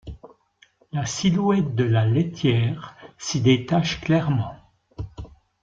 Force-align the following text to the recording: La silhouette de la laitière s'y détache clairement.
La 0.91 1.05
silhouette 1.05 1.75
de 1.75 1.83
la 1.83 2.07
laitière 2.07 2.95
s'y 3.19 3.39
détache 3.39 4.01
clairement. 4.01 4.55